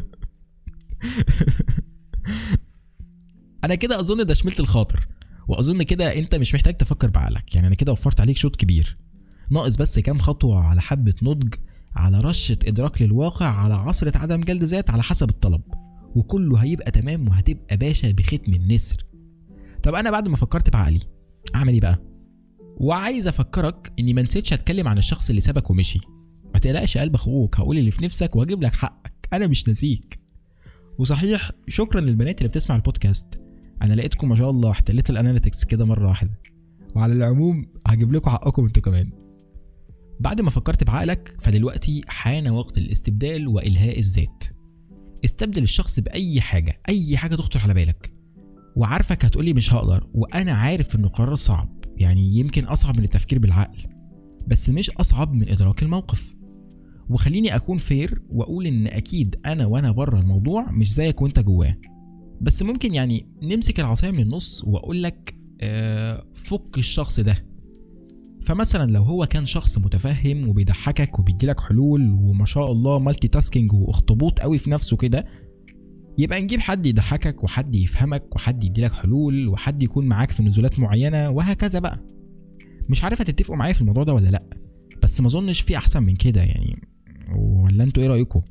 أنا 3.64 3.74
كده 3.74 4.00
أظن 4.00 4.26
ده 4.26 4.34
شملت 4.34 4.60
الخاطر. 4.60 5.08
وأظن 5.48 5.82
كده 5.82 6.18
أنت 6.18 6.34
مش 6.34 6.54
محتاج 6.54 6.76
تفكر 6.76 7.10
بعقلك. 7.10 7.54
يعني 7.54 7.66
أنا 7.66 7.74
كده 7.74 7.92
وفرت 7.92 8.20
عليك 8.20 8.36
شوط 8.36 8.56
كبير. 8.56 8.96
ناقص 9.50 9.76
بس 9.76 9.98
كام 9.98 10.18
خطوة 10.18 10.64
على 10.64 10.80
حبة 10.80 11.14
نضج 11.22 11.54
على 11.96 12.20
رشة 12.20 12.56
إدراك 12.66 13.02
للواقع 13.02 13.46
على 13.46 13.74
عصرة 13.74 14.18
عدم 14.18 14.40
جلد 14.40 14.64
ذات 14.64 14.90
على 14.90 15.02
حسب 15.02 15.30
الطلب. 15.30 15.62
وكله 16.14 16.56
هيبقى 16.56 16.90
تمام 16.90 17.28
وهتبقى 17.28 17.76
باشا 17.76 18.10
بختم 18.10 18.54
النسر. 18.54 19.04
طب 19.82 19.94
أنا 19.94 20.10
بعد 20.10 20.28
ما 20.28 20.36
فكرت 20.36 20.70
بعقلي 20.70 21.00
أعمل 21.54 21.72
إيه 21.72 21.80
بقى؟ 21.80 21.98
وعايز 22.76 23.28
أفكرك 23.28 23.92
إني 23.98 24.14
ما 24.14 24.22
نسيتش 24.22 24.52
أتكلم 24.52 24.88
عن 24.88 24.98
الشخص 24.98 25.28
اللي 25.28 25.40
سابك 25.40 25.70
ومشي. 25.70 26.00
ما 26.54 26.60
تقلقش 26.60 26.98
قلب 26.98 27.14
أخوك 27.14 27.56
هقول 27.60 27.78
اللي 27.78 27.90
في 27.90 28.04
نفسك 28.04 28.36
واجيب 28.36 28.62
لك 28.62 28.74
حقك. 28.74 29.28
أنا 29.32 29.46
مش 29.46 29.68
ناسيك 29.68 30.20
وصحيح 30.98 31.50
شكرا 31.68 32.00
للبنات 32.00 32.38
اللي 32.38 32.48
بتسمع 32.48 32.76
البودكاست. 32.76 33.40
أنا 33.82 33.94
لقيتكم 33.94 34.28
ما 34.28 34.36
شاء 34.36 34.50
الله 34.50 34.70
احتليت 34.70 35.10
الأناليتكس 35.10 35.64
كده 35.64 35.84
مرة 35.84 36.08
واحدة. 36.08 36.40
وعلى 36.94 37.12
العموم 37.12 37.66
هجيب 37.86 38.12
لكم 38.12 38.30
حقكم 38.30 38.64
أنتوا 38.64 38.82
كمان. 38.82 39.10
بعد 40.22 40.40
ما 40.40 40.50
فكرت 40.50 40.84
بعقلك 40.84 41.36
فدلوقتي 41.40 42.02
حان 42.08 42.48
وقت 42.48 42.78
الاستبدال 42.78 43.48
وإلهاء 43.48 43.98
الذات. 43.98 44.44
استبدل 45.24 45.62
الشخص 45.62 46.00
بأي 46.00 46.40
حاجة 46.40 46.80
أي 46.88 47.16
حاجة 47.16 47.36
تخطر 47.36 47.60
على 47.60 47.74
بالك. 47.74 48.12
وعارفك 48.76 49.24
هتقولي 49.24 49.52
مش 49.52 49.72
هقدر 49.72 50.06
وأنا 50.14 50.52
عارف 50.52 50.96
إنه 50.96 51.08
قرار 51.08 51.34
صعب. 51.34 51.84
يعني 51.96 52.38
يمكن 52.38 52.64
أصعب 52.64 52.96
من 52.96 53.04
التفكير 53.04 53.38
بالعقل 53.38 53.78
بس 54.46 54.70
مش 54.70 54.90
أصعب 54.90 55.32
من 55.34 55.48
إدراك 55.48 55.82
الموقف. 55.82 56.34
وخليني 57.10 57.56
أكون 57.56 57.78
fair 57.78 58.22
وأقول 58.30 58.66
إن 58.66 58.86
أكيد 58.86 59.36
أنا 59.46 59.66
وأنا 59.66 59.90
بره 59.90 60.18
الموضوع 60.18 60.70
مش 60.70 60.92
زيك 60.92 61.22
وأنت 61.22 61.40
جواه. 61.40 61.76
بس 62.40 62.62
ممكن 62.62 62.94
يعني 62.94 63.26
نمسك 63.42 63.80
العصاية 63.80 64.10
من 64.10 64.20
النص 64.20 64.64
وأقول 64.64 65.02
لك 65.02 65.34
آه 65.60 66.24
فك 66.34 66.78
الشخص 66.78 67.20
ده. 67.20 67.51
فمثلا 68.44 68.90
لو 68.92 69.02
هو 69.02 69.26
كان 69.26 69.46
شخص 69.46 69.78
متفهم 69.78 70.48
وبيضحكك 70.48 71.18
وبيديلك 71.18 71.60
حلول 71.60 72.10
وما 72.12 72.44
شاء 72.44 72.72
الله 72.72 72.98
multitasking 72.98 73.72
واخطبوط 73.72 74.40
قوي 74.40 74.58
في 74.58 74.70
نفسه 74.70 74.96
كده 74.96 75.26
يبقى 76.18 76.40
نجيب 76.42 76.60
حد 76.60 76.86
يضحكك 76.86 77.44
وحد 77.44 77.74
يفهمك 77.74 78.36
وحد 78.36 78.64
يديلك 78.64 78.92
حلول 78.92 79.48
وحد 79.48 79.82
يكون 79.82 80.06
معاك 80.06 80.30
في 80.30 80.42
نزولات 80.42 80.78
معينة 80.78 81.30
وهكذا 81.30 81.78
بقى. 81.78 81.98
مش 82.88 83.04
عارف 83.04 83.20
هتتفقوا 83.20 83.56
معايا 83.56 83.72
في 83.72 83.80
الموضوع 83.80 84.04
ده 84.04 84.14
ولا 84.14 84.28
لأ 84.28 84.42
بس 85.02 85.20
ما 85.20 85.26
أظنش 85.26 85.60
في 85.60 85.76
أحسن 85.76 86.02
من 86.02 86.16
كده 86.16 86.42
يعني. 86.42 86.82
ولا 87.36 87.84
أنتوا 87.84 88.02
إيه 88.02 88.08
رأيكم؟ 88.08 88.42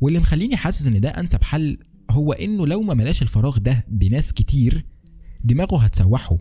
واللي 0.00 0.18
مخليني 0.18 0.56
حاسس 0.56 0.86
إن 0.86 1.00
ده 1.00 1.08
أنسب 1.08 1.42
حل 1.42 1.78
هو 2.10 2.32
إنه 2.32 2.66
لو 2.66 2.80
ما 2.80 2.94
ملاش 2.94 3.22
الفراغ 3.22 3.58
ده 3.58 3.84
بناس 3.88 4.32
كتير 4.32 4.84
دماغه 5.44 5.78
هتسوحه. 5.78 6.38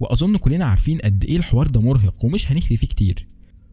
وأظن 0.00 0.36
كلنا 0.36 0.64
عارفين 0.64 0.98
قد 0.98 1.24
إيه 1.24 1.36
الحوار 1.36 1.66
ده 1.66 1.80
مرهق 1.80 2.24
ومش 2.24 2.52
هنهري 2.52 2.76
فيه 2.76 2.86
كتير. 2.86 3.28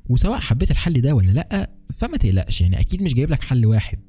وسواء 0.10 0.39
حبيت 0.39 0.72
الحل 0.72 1.01
ده 1.01 1.15
ولا 1.15 1.32
لأ 1.32 1.70
فما 1.93 2.17
تقلقش 2.17 2.62
يعني 2.62 2.79
أكيد 2.79 3.01
مش 3.01 3.13
جايب 3.13 3.32
لك 3.32 3.41
حل 3.41 3.65
واحد. 3.65 4.00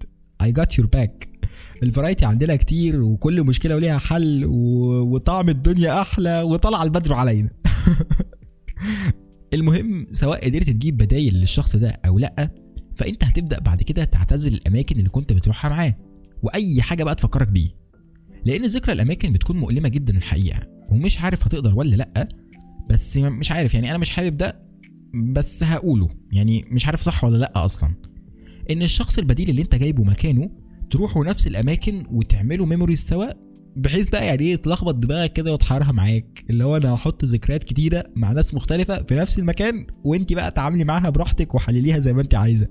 I 0.42 0.46
got 0.46 0.82
your 0.82 0.87
back. 0.96 1.28
الفرايتي 1.82 2.25
عندنا 2.25 2.56
كتير 2.56 3.02
وكل 3.02 3.44
مشكلة 3.44 3.75
وليها 3.75 3.99
حل 3.99 4.44
و... 4.44 4.54
وطعم 5.14 5.49
الدنيا 5.49 6.00
أحلى 6.00 6.42
وطلع 6.42 6.82
البدر 6.82 7.12
علينا. 7.12 7.50
المهم 9.54 10.06
سواء 10.11 10.44
قدرت 10.44 10.70
تجيب 10.70 10.96
بدايل 10.96 11.34
للشخص 11.34 11.76
ده 11.76 11.88
أو 11.88 12.18
لأ 12.18 12.50
فأنت 12.96 13.25
هتبدأ 13.25 13.58
بعد 13.58 13.82
كده 13.82 14.04
تعتزل 14.04 14.54
الأماكن 14.54 14.99
اللي 14.99 15.08
كنت 15.08 15.32
بتروحها 15.32 15.68
معاه 15.68 15.94
وأي 16.42 16.82
حاجة 16.82 17.04
بقى 17.04 17.14
تفكرك 17.14 17.49
بيه. 17.49 17.68
لأن 18.44 18.66
ذكرى 18.66 18.92
الأماكن 18.92 19.32
بتكون 19.32 19.56
مؤلمة 19.56 19.88
جدا 19.88 20.16
الحقيقة. 20.16 20.79
ومش 20.90 21.20
عارف 21.20 21.47
هتقدر 21.47 21.75
ولا 21.75 21.97
لأ 21.97 22.28
بس 22.90 23.16
مش 23.16 23.50
عارف 23.52 23.75
يعني 23.75 23.90
أنا 23.90 23.99
مش 23.99 24.11
حابب 24.11 24.37
ده 24.37 24.62
بس 25.14 25.62
هقوله 25.62 26.09
يعني 26.32 26.64
مش 26.70 26.87
عارف 26.87 27.00
صح 27.00 27.25
ولا 27.25 27.37
لأ 27.37 27.64
أصلا. 27.64 27.94
إن 28.70 28.82
الشخص 28.82 29.18
البديل 29.18 29.50
اللي 29.50 29.62
أنت 29.62 29.75
جايبه 29.75 30.04
مكانه 30.04 30.50
تروحوا 30.90 31.25
نفس 31.25 31.47
الأماكن 31.47 32.06
وتعملوا 32.11 32.66
memories 32.66 32.99
سوا 33.04 33.26
بحيث 33.76 34.11
بقى 34.11 34.26
يعني 34.26 34.42
إيه 34.44 34.56
تلخبط 34.56 34.94
دماغك 34.94 35.32
كده 35.32 35.52
وتحرها 35.52 35.92
معاك. 35.92 36.44
اللي 36.50 36.64
هو 36.64 36.76
أنا 36.76 36.94
هحط 36.94 37.25
ذكريات 37.25 37.64
كتيرة 37.64 38.04
مع 38.16 38.32
ناس 38.32 38.54
مختلفة 38.54 39.02
في 39.02 39.14
نفس 39.14 39.38
المكان 39.38 39.87
وانت 40.04 40.32
بقى 40.32 40.50
تعاملي 40.50 40.85
معاها 40.85 41.11
براحتك 41.11 41.54
وحلليها 41.54 41.99
زي 41.99 42.12
ما 42.12 42.23
انت 42.23 42.35
عايزة. 42.35 42.68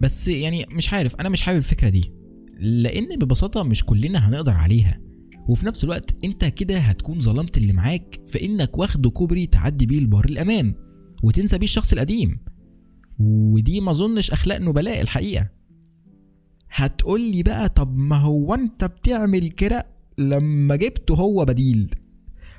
بس 0.00 0.28
يعني 0.28 0.66
مش 0.70 0.92
عارف 0.92 1.14
أنا 1.20 1.28
مش 1.28 1.42
حابب 1.42 1.58
الفكرة 1.58 1.88
دي 1.88 2.12
لأن 2.58 3.16
ببساطة 3.18 3.62
مش 3.62 3.84
كلنا 3.84 4.28
هنقدر 4.28 4.52
عليها. 4.52 5.00
وفي 5.48 5.66
نفس 5.66 5.84
الوقت 5.84 6.24
انت 6.24 6.44
كده 6.44 6.78
هتكون 6.78 7.20
ظلمت 7.20 7.56
اللي 7.56 7.72
معاك 7.72 8.20
في 8.26 8.44
انك 8.44 8.78
واخده 8.78 9.10
كوبري 9.10 9.46
تعدي 9.46 9.86
بيه 9.86 10.00
لبر 10.00 10.24
الأمان 10.24 10.74
وتنسى 11.22 11.58
بيه 11.58 11.64
الشخص 11.64 11.92
القديم. 11.92 12.38
ودي 13.18 13.80
ما 13.80 13.90
أظنش 13.90 14.30
أخلاق 14.30 14.58
نبلاء 14.58 15.00
الحقيقة. 15.00 15.48
هتقول 16.70 17.20
لي 17.20 17.42
بقى 17.42 17.68
طب 17.68 17.96
ما 17.96 18.16
هو 18.16 18.54
أنت 18.54 18.84
بتعمل 18.84 19.48
كده 19.48 19.86
لما 20.18 20.76
جبته 20.76 21.14
هو 21.14 21.44
بديل. 21.44 21.94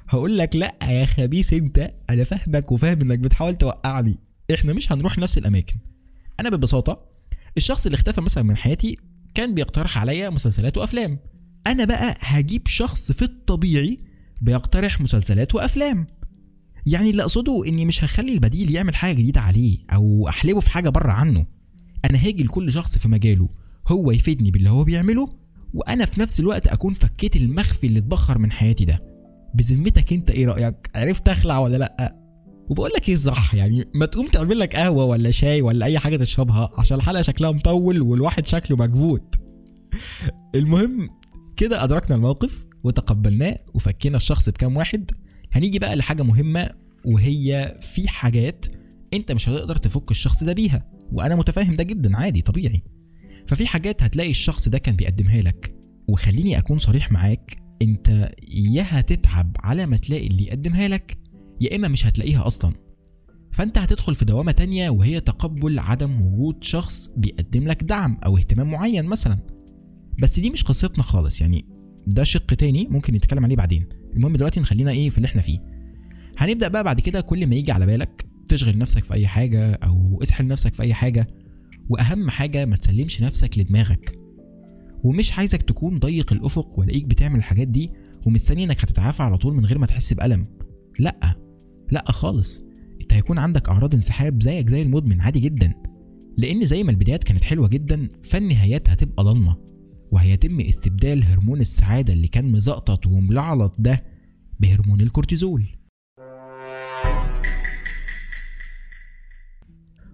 هقول 0.09 0.37
لك 0.37 0.55
لأ 0.55 0.77
يا 0.83 1.05
خبيث 1.05 1.53
أنت 1.53 1.93
أنا 2.09 2.23
فاهمك 2.23 2.71
وفاهم 2.71 3.01
إنك 3.01 3.19
بتحاول 3.19 3.55
توقعني. 3.55 4.19
إحنا 4.53 4.73
مش 4.73 4.91
هنروح 4.91 5.17
نفس 5.17 5.37
الأماكن. 5.37 5.75
أنا 6.39 6.49
ببساطة 6.49 7.05
الشخص 7.57 7.85
اللي 7.85 7.95
اختفى 7.95 8.21
مثلا 8.21 8.43
من 8.43 8.57
حياتي 8.57 8.97
كان 9.33 9.53
بيقترح 9.53 9.97
عليا 9.97 10.29
مسلسلات 10.29 10.77
وأفلام. 10.77 11.19
أنا 11.67 11.85
بقى 11.85 12.15
هجيب 12.19 12.67
شخص 12.67 13.11
في 13.11 13.21
الطبيعي 13.21 13.99
بيقترح 14.41 15.01
مسلسلات 15.01 15.55
وأفلام. 15.55 16.07
يعني 16.85 17.09
اللي 17.09 17.21
أقصده 17.21 17.63
إني 17.67 17.85
مش 17.85 18.03
هخلي 18.03 18.33
البديل 18.33 18.71
يعمل 18.75 18.95
حاجة 18.95 19.13
جديدة 19.15 19.41
عليه 19.41 19.77
أو 19.93 20.27
أحلبه 20.29 20.59
في 20.59 20.69
حاجة 20.69 20.89
بره 20.89 21.11
عنه. 21.11 21.45
أنا 22.09 22.17
هاجي 22.27 22.43
لكل 22.43 22.73
شخص 22.73 22.97
في 22.97 23.07
مجاله 23.09 23.49
هو 23.87 24.11
يفيدني 24.11 24.51
باللي 24.51 24.69
هو 24.69 24.83
بيعمله 24.83 25.29
وأنا 25.73 26.05
في 26.05 26.19
نفس 26.19 26.39
الوقت 26.39 26.67
أكون 26.67 26.93
فكيت 26.93 27.35
المخفي 27.35 27.87
اللي 27.87 27.99
اتبخر 27.99 28.37
من 28.37 28.51
حياتي 28.51 28.85
ده. 28.85 29.03
بذمتك 29.55 30.13
أنت 30.13 30.31
إيه 30.31 30.45
رأيك؟ 30.45 30.89
عرفت 30.95 31.27
أخلع 31.29 31.59
ولا 31.59 31.77
لأ؟ 31.77 32.17
وبقول 32.69 32.91
لك 32.95 33.09
إيه 33.09 33.15
صح 33.15 33.55
يعني 33.55 33.87
ما 33.93 34.05
تقوم 34.05 34.27
تعمل 34.27 34.59
لك 34.59 34.75
قهوة 34.75 35.05
ولا 35.05 35.31
شاي 35.31 35.61
ولا 35.61 35.85
أي 35.85 35.99
حاجة 35.99 36.17
تشربها 36.17 36.69
عشان 36.77 36.97
الحلقة 36.97 37.21
شكلها 37.21 37.51
مطول 37.51 38.01
والواحد 38.01 38.47
شكله 38.47 38.77
مكبوت. 38.77 39.35
المهم 40.55 41.09
كده 41.61 41.83
أدركنا 41.83 42.15
الموقف 42.15 42.65
وتقبلناه 42.83 43.59
وفكينا 43.73 44.17
الشخص 44.17 44.49
بكام 44.49 44.77
واحد. 44.77 45.11
هنيجي 45.51 45.79
بقى 45.79 45.95
لحاجة 45.95 46.23
مهمة 46.23 46.69
وهي 47.05 47.77
في 47.81 48.07
حاجات 48.07 48.65
أنت 49.13 49.31
مش 49.31 49.49
هتقدر 49.49 49.75
تفك 49.77 50.11
الشخص 50.11 50.43
ده 50.43 50.53
بيها 50.53 50.91
وأنا 51.11 51.35
متفاهم 51.35 51.75
ده 51.75 51.83
جدا 51.83 52.17
عادي 52.17 52.41
طبيعي. 52.41 52.81
ففي 53.47 53.67
حاجات 53.67 54.03
هتلاقي 54.03 54.31
الشخص 54.31 54.69
ده 54.69 54.77
كان 54.77 54.95
بيقدمها 54.95 55.41
لك. 55.41 55.75
وخليني 56.07 56.57
أكون 56.57 56.77
صريح 56.77 57.11
معاك 57.11 57.57
أنت 57.81 58.31
يا 58.47 58.85
هتتعب 58.89 59.57
على 59.59 59.85
ما 59.85 59.97
تلاقي 59.97 60.27
اللي 60.27 60.43
يقدمها 60.43 60.87
لك 60.87 61.17
يا 61.61 61.75
إما 61.75 61.87
مش 61.87 62.05
هتلاقيها 62.05 62.47
أصلا. 62.47 62.73
فأنت 63.51 63.77
هتدخل 63.77 64.15
في 64.15 64.25
دوامة 64.25 64.51
تانية 64.51 64.89
وهي 64.89 65.19
تقبل 65.19 65.79
عدم 65.79 66.21
وجود 66.21 66.63
شخص 66.63 67.09
بيقدم 67.17 67.67
لك 67.67 67.83
دعم 67.83 68.17
أو 68.25 68.37
اهتمام 68.37 68.71
معين 68.71 69.05
مثلا. 69.05 69.50
بس 70.19 70.39
دي 70.39 70.49
مش 70.49 70.63
قصتنا 70.63 71.03
خالص 71.03 71.41
يعني 71.41 71.65
ده 72.07 72.23
شق 72.23 72.45
تاني 72.53 72.87
ممكن 72.89 73.13
نتكلم 73.13 73.43
عليه 73.45 73.55
بعدين. 73.55 73.85
المهم 74.15 74.35
دلوقتي 74.35 74.59
نخلينا 74.59 74.91
إيه 74.91 75.09
في 75.09 75.17
اللي 75.17 75.25
إحنا 75.25 75.41
فيه. 75.41 75.59
هنبدأ 76.37 76.67
بقى 76.67 76.83
بعد 76.83 76.99
كده 76.99 77.21
كل 77.21 77.47
ما 77.47 77.55
يجي 77.55 77.71
على 77.71 77.85
بالك 77.85 78.25
تشغل 78.47 78.77
نفسك 78.77 79.03
في 79.03 79.13
أي 79.13 79.27
حاجة 79.27 79.73
أو 79.73 80.19
اسحل 80.23 80.47
نفسك 80.47 80.73
في 80.73 80.83
أي 80.83 80.93
حاجة 80.93 81.27
وأهم 81.89 82.29
حاجة 82.29 82.65
ما 82.65 82.75
تسلمش 82.75 83.21
نفسك 83.21 83.57
لدماغك. 83.57 84.11
ومش 85.03 85.33
عايزك 85.37 85.61
تكون 85.61 85.99
ضيق 85.99 86.33
الأفق 86.33 86.79
والاقيك 86.79 87.05
بتعمل 87.05 87.39
الحاجات 87.39 87.67
دي 87.67 87.89
ومستني 88.25 88.63
إنك 88.63 88.83
هتتعافى 88.83 89.23
على 89.23 89.37
طول 89.37 89.53
من 89.53 89.65
غير 89.65 89.77
ما 89.77 89.85
تحس 89.85 90.13
بألم. 90.13 90.47
لأ 90.99 91.35
لأ 91.91 92.11
خالص. 92.11 92.61
أنت 93.01 93.13
هيكون 93.13 93.37
عندك 93.37 93.69
أعراض 93.69 93.95
انسحاب 93.95 94.43
زيك 94.43 94.69
زي 94.69 94.81
المدمن 94.81 95.21
عادي 95.21 95.39
جدا. 95.39 95.73
لأن 96.37 96.65
زي 96.65 96.83
ما 96.83 96.91
البدايات 96.91 97.23
كانت 97.23 97.43
حلوة 97.43 97.67
جدا 97.67 98.09
فالنهايات 98.23 98.89
هتبقى 98.89 99.23
ضلمة. 99.23 99.70
وهيتم 100.11 100.59
استبدال 100.59 101.23
هرمون 101.23 101.61
السعادة 101.61 102.13
اللي 102.13 102.27
كان 102.27 102.51
مزقطط 102.51 103.07
وملعلط 103.07 103.75
ده 103.79 104.03
بهرمون 104.59 105.01
الكورتيزول. 105.01 105.65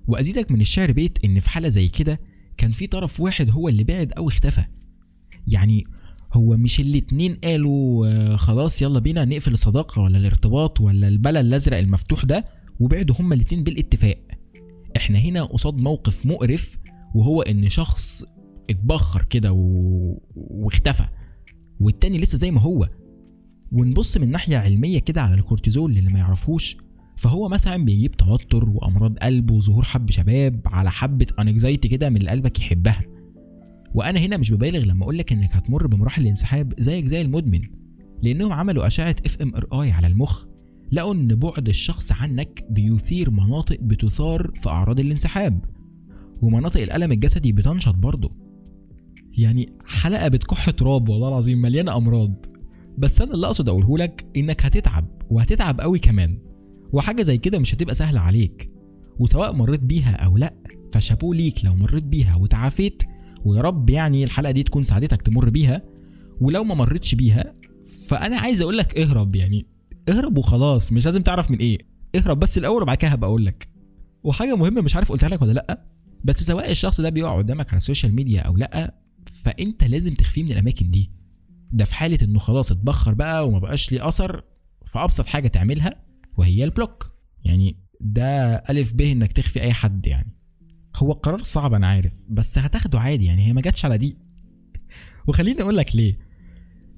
وأزيدك 0.07 0.51
من 0.51 0.61
الشعر 0.61 0.91
بيت 0.91 1.25
إن 1.25 1.39
في 1.39 1.49
حالة 1.49 1.69
زي 1.69 1.87
كده 1.87 2.19
كان 2.57 2.71
في 2.71 2.87
طرف 2.87 3.19
واحد 3.19 3.49
هو 3.49 3.69
اللي 3.69 3.83
بعد 3.83 4.11
أو 4.11 4.27
اختفى. 4.27 4.63
يعني 5.47 5.85
هو 6.33 6.57
مش 6.57 6.79
الاتنين 6.79 7.35
قالوا 7.35 8.07
آه، 8.07 8.35
خلاص 8.35 8.81
يلا 8.81 8.99
بينا 8.99 9.25
نقفل 9.25 9.53
الصداقة 9.53 10.01
ولا 10.01 10.17
الارتباط 10.17 10.81
ولا 10.81 11.07
البلا 11.07 11.39
الأزرق 11.39 11.77
المفتوح 11.77 12.25
ده 12.25 12.45
وبعدوا 12.79 13.15
هما 13.19 13.35
الاتنين 13.35 13.63
بالاتفاق. 13.63 14.17
إحنا 14.97 15.19
هنا 15.19 15.43
قصاد 15.43 15.77
موقف 15.77 16.25
مقرف 16.25 16.77
وهو 17.15 17.41
إن 17.41 17.69
شخص 17.69 18.25
اتبخر 18.69 19.23
كده 19.23 19.51
و... 19.51 20.17
واختفى. 20.35 21.07
والتاني 21.79 22.17
لسه 22.17 22.37
زي 22.37 22.51
ما 22.51 22.61
هو. 22.61 22.89
ونبص 23.71 24.17
من 24.17 24.31
ناحية 24.31 24.57
علمية 24.57 24.99
كده 24.99 25.21
على 25.21 25.33
الكورتيزول 25.33 25.97
اللي 25.97 26.09
ما 26.09 26.19
يعرفوش. 26.19 26.77
فهو 27.17 27.49
مثلا 27.49 27.85
بيجيب 27.85 28.11
توتر 28.11 28.69
وأمراض 28.69 29.17
قلب 29.17 29.51
وظهور 29.51 29.83
حب 29.83 30.11
شباب 30.11 30.61
على 30.65 30.91
حبة 30.91 31.27
انكزايتي 31.39 31.87
كده 31.87 32.09
من 32.09 32.17
اللي 32.17 32.31
قلبك 32.31 32.59
يحبها. 32.59 33.03
وأنا 33.95 34.19
هنا 34.19 34.37
مش 34.37 34.51
ببالغ 34.51 34.83
لما 34.83 35.03
أقول 35.03 35.17
لك 35.17 35.33
إنك 35.33 35.49
هتمر 35.53 35.87
بمراحل 35.87 36.21
الانسحاب 36.21 36.73
زيك 36.79 37.05
زي 37.05 37.21
المدمن. 37.21 37.61
لأنهم 38.21 38.53
عملوا 38.53 38.87
أشعة 38.87 39.15
fMRI 39.25 39.91
على 39.91 40.07
المخ. 40.07 40.45
لقوا 40.91 41.13
إن 41.13 41.35
بعد 41.35 41.67
الشخص 41.69 42.11
عنك 42.11 42.65
بيثير 42.69 43.31
مناطق 43.31 43.77
بتثار 43.81 44.51
في 44.55 44.69
أعراض 44.69 44.99
الانسحاب. 44.99 45.65
ومناطق 46.41 46.81
الألم 46.81 47.11
الجسدي 47.11 47.51
بتنشط 47.51 47.95
برضه. 47.95 48.46
يعني 49.37 49.73
حلقة 49.87 50.27
بتكح 50.27 50.69
تراب 50.69 51.09
والله 51.09 51.27
العظيم 51.27 51.61
مليانة 51.61 51.97
أمراض. 51.97 52.45
بس 52.97 53.21
أنا 53.21 53.33
اللي 53.33 53.47
أقصد 53.47 53.69
أقوله 53.69 53.97
لك 53.97 54.25
إنك 54.37 54.65
هتتعب 54.65 55.21
وهتتعب 55.29 55.81
قوي 55.81 55.99
كمان. 55.99 56.39
وحاجة 56.93 57.21
زي 57.21 57.37
كده 57.37 57.59
مش 57.59 57.75
هتبقى 57.75 57.95
سهلة 57.95 58.19
عليك. 58.19 58.71
وسواء 59.19 59.53
مريت 59.53 59.79
بيها 59.79 60.15
أو 60.15 60.37
لأ 60.37 60.53
فشابوه 60.91 61.35
ليك 61.35 61.65
لو 61.65 61.75
مريت 61.75 62.03
بيها 62.03 62.35
وتعافيت. 62.35 63.03
ويا 63.45 63.61
رب 63.61 63.89
يعني 63.89 64.23
الحلقة 64.23 64.51
دي 64.51 64.63
تكون 64.63 64.83
ساعدتك 64.83 65.21
تمر 65.21 65.49
بيها. 65.49 65.81
ولو 66.41 66.63
ما 66.63 66.75
مرتش 66.75 67.15
بيها 67.15 67.53
فأنا 68.07 68.37
عايز 68.37 68.61
أقول 68.61 68.77
لك 68.77 68.97
اهرب 68.97 69.35
يعني. 69.35 69.67
اهرب 70.09 70.37
وخلاص 70.37 70.93
مش 70.93 71.05
لازم 71.05 71.21
تعرف 71.21 71.51
من 71.51 71.57
إيه. 71.57 71.77
اهرب 72.15 72.39
بس 72.39 72.57
الأول 72.57 72.81
وبعد 72.81 72.97
كده 72.97 73.11
هبقى 73.11 73.29
أقول 73.29 73.45
لك. 73.45 73.67
وحاجة 74.23 74.55
مهمة 74.55 74.81
مش 74.81 74.95
عارف 74.95 75.11
قلتها 75.11 75.29
لك 75.29 75.41
ولا 75.41 75.51
لأ. 75.51 75.85
بس 76.23 76.43
سواء 76.43 76.71
الشخص 76.71 77.01
ده 77.01 77.09
بيقع 77.09 77.37
قدامك 77.37 77.67
على 77.69 77.77
ال 77.77 77.83
social 77.83 78.15
media 78.15 78.41
أو 78.41 78.57
لأ 78.57 79.06
فأنت 79.27 79.83
لازم 79.83 80.13
تخفيه 80.13 80.43
من 80.43 80.51
الأماكن 80.51 80.91
دي. 80.91 81.11
ده 81.71 81.85
في 81.85 81.95
حالة 81.95 82.17
إنه 82.21 82.39
خلاص 82.39 82.71
اتبخر 82.71 83.13
بقى 83.13 83.47
وما 83.47 83.59
بقاش 83.59 83.91
ليه 83.91 84.07
أثر 84.07 84.43
فأبسط 84.85 85.25
حاجة 85.25 85.47
تعملها 85.47 86.03
وهي 86.37 86.63
ال 86.63 86.70
block. 86.70 87.11
يعني 87.43 87.77
ده 88.01 88.55
ألف 88.55 88.93
ب 88.93 89.01
إنك 89.01 89.31
تخفي 89.31 89.61
أي 89.61 89.73
حد 89.73 90.07
يعني. 90.07 90.33
هو 90.95 91.11
القرار 91.11 91.43
صعب 91.43 91.73
أنا 91.73 91.87
عارف 91.87 92.25
بس 92.29 92.57
هتاخده 92.57 92.99
عادي 92.99 93.25
يعني 93.25 93.47
هي 93.47 93.53
ما 93.53 93.61
جاتش 93.61 93.85
على 93.85 93.97
دي 93.97 94.17
وخليني 95.27 95.61
أقول 95.61 95.77
لك 95.77 95.95
ليه. 95.95 96.19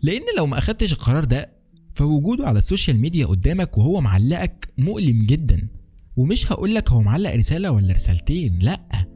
لأن 0.01 0.21
لو 0.37 0.45
ما 0.45 0.57
أخدتش 0.57 0.93
القرار 0.93 1.23
ده 1.23 1.51
فوجوده 1.91 2.47
على 2.47 2.59
ال 2.59 2.65
social 2.65 2.99
media 2.99 3.25
قدامك 3.25 3.77
وهو 3.77 4.01
معلقك 4.01 4.73
مؤلم 4.77 5.25
جدا. 5.25 5.67
ومش 6.15 6.51
هقول 6.51 6.75
لك 6.75 6.91
هو 6.91 7.01
معلق 7.01 7.35
رسالة 7.35 7.71
ولا 7.71 7.93
رسالتين 7.93 8.59
لأ. 8.59 9.07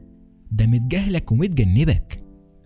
ده 0.50 0.66
متجاهلك 0.66 1.32
ومتجنبك. 1.32 2.23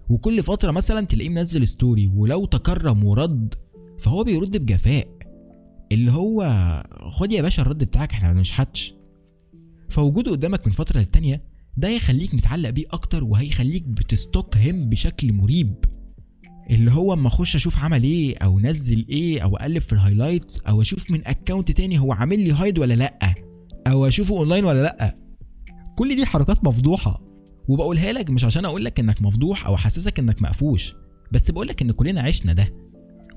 وكل 0.08 0.42
فترة 0.42 0.70
مثلا 0.70 1.06
تلاقيه 1.06 1.28
منزل 1.28 1.68
story 1.68 2.06
ولو 2.14 2.44
تكرم 2.46 3.04
ورد 3.04 3.54
فهو 3.98 4.24
بيرد 4.24 4.56
بجفاء. 4.56 5.08
اللي 5.92 6.12
هو 6.12 6.42
خد 7.08 7.32
يا 7.32 7.42
باشا 7.42 7.62
الرد 7.62 7.84
بتاعك 7.84 8.10
إحنا 8.12 8.28
ما 8.28 8.34
بنشحتش 8.34 8.94
فوجوده 9.88 10.30
قدامك 10.30 10.66
من 10.66 10.72
فترة 10.72 10.98
للتانية 10.98 11.42
ده 11.76 11.88
هيخليك 11.88 12.34
متعلق 12.34 12.70
بيه 12.70 12.84
أكتر 12.90 13.24
وهيخليك 13.24 13.82
بت 13.84 14.05
stalk 14.05 14.56
هم 14.56 14.88
بشكل 14.88 15.32
مريب. 15.32 15.74
اللي 16.70 16.90
هو 16.92 17.12
أما 17.12 17.28
أخش 17.28 17.56
أشوف 17.56 17.78
عمل 17.78 18.02
إيه 18.02 18.36
أو 18.38 18.60
نزل 18.60 19.06
إيه 19.08 19.40
أو 19.40 19.56
أقلب 19.56 19.82
في 19.82 19.92
ال 19.92 19.98
highlights 19.98 20.60
أو 20.60 20.80
أشوف 20.82 21.10
من 21.10 21.26
account 21.26 21.70
تاني 21.70 21.98
هو 21.98 22.12
عامل 22.12 22.38
لي 22.40 22.52
hide 22.52 22.78
ولا 22.78 22.94
لأ 22.94 23.34
أو 23.86 24.06
أشوفه 24.06 24.36
اونلاين 24.38 24.64
ولا 24.64 24.82
لأ. 24.82 25.16
كل 25.96 26.16
دي 26.16 26.26
حركات 26.26 26.64
مفضوحة. 26.64 27.27
وبقولها 27.68 28.12
لك 28.12 28.30
مش 28.30 28.44
عشان 28.44 28.64
أقول 28.64 28.84
لك 28.84 29.00
إنك 29.00 29.22
مفضوح 29.22 29.66
أو 29.66 29.74
أحسسك 29.74 30.18
إنك 30.18 30.42
مقفوش 30.42 30.94
بس 31.32 31.50
بقول 31.50 31.68
لك 31.68 31.82
إن 31.82 31.90
كلنا 31.90 32.20
عشنا 32.20 32.52
ده. 32.52 32.74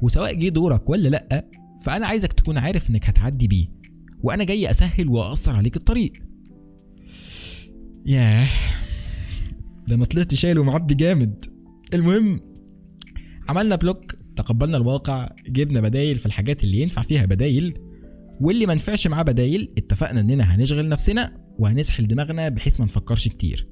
وسواء 0.02 0.34
جه 0.34 0.50
دورك 0.50 0.90
ولا 0.90 1.10
لأ 1.10 1.46
فأنا 1.86 2.08
عايزك 2.08 2.34
تكون 2.34 2.58
عارف 2.58 2.90
إنك 2.90 3.06
هتعدي 3.10 3.48
بيه. 3.48 3.68
وأنا 4.24 4.44
جاي 4.44 4.72
أسهل 4.72 5.10
واقصر 5.10 5.56
عليك 5.56 5.78
الطريق. 5.78 6.14
ياه 8.06 8.48
ده 9.88 9.96
أنا 9.96 10.06
طلعت 10.06 10.34
شايل 10.34 10.60
ومعبي 10.60 10.94
جامد. 10.94 11.46
المهم 11.94 12.40
عملنا 13.50 13.76
بلوك 13.76 14.16
تقبلنا 14.36 14.78
الواقع 14.78 15.30
جبنا 15.48 15.82
بدايل 15.82 16.20
في 16.20 16.26
الحاجات 16.26 16.64
اللي 16.64 16.82
ينفع 16.82 17.02
فيها 17.02 17.26
بدايل 17.26 17.78
واللي 18.42 18.66
ما 18.66 18.76
نفعش 18.76 19.08
معاه 19.08 19.24
بدايل 19.24 19.74
اتفقنا 19.78 20.20
إننا 20.20 20.44
هنشغل 20.44 20.90
نفسنا 20.90 21.38
وهنسحل 21.60 22.08
دماغنا 22.08 22.50
بحيث 22.50 22.80
ما 22.80 22.86
نفكرش 22.86 23.28
كتير. 23.28 23.71